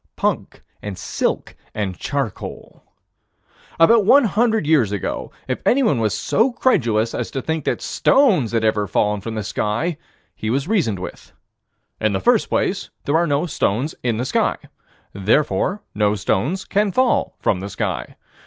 Punk 0.15 0.63
and 0.81 0.97
silk 0.97 1.55
and 1.75 1.95
charcoal. 1.95 2.83
About 3.79 4.03
one 4.03 4.23
hundred 4.23 4.65
years 4.65 4.91
ago, 4.91 5.31
if 5.47 5.59
anyone 5.63 5.99
was 5.99 6.17
so 6.17 6.51
credulous 6.51 7.13
as 7.13 7.29
to 7.29 7.39
think 7.39 7.65
that 7.65 7.83
stones 7.83 8.51
had 8.51 8.63
ever 8.63 8.87
fallen 8.87 9.21
from 9.21 9.35
the 9.35 9.43
sky, 9.43 9.99
he 10.33 10.49
was 10.49 10.67
reasoned 10.67 10.97
with: 10.97 11.33
In 11.99 12.13
the 12.13 12.19
first 12.19 12.49
place 12.49 12.89
there 13.05 13.15
are 13.15 13.27
no 13.27 13.45
stones 13.45 13.93
in 14.01 14.17
the 14.17 14.25
sky: 14.25 14.55
Therefore 15.13 15.83
no 15.93 16.15
stones 16.15 16.65
can 16.65 16.91
fall 16.91 17.35
from 17.39 17.59
the 17.59 17.69
sky. 17.69 18.15